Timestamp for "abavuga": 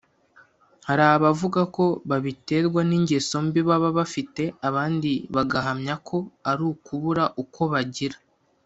1.15-1.61